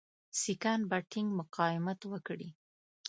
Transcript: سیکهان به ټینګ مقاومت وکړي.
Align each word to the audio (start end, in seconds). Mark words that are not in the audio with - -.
سیکهان 0.41 0.81
به 0.89 0.97
ټینګ 1.11 1.29
مقاومت 1.39 1.99
وکړي. 2.11 2.49